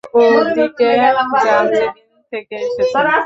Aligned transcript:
ওদিকে 0.19 0.89
যান 1.43 1.63
যেদিক 1.71 1.93
থেকে 2.31 2.55
এসেছেন! 2.65 3.05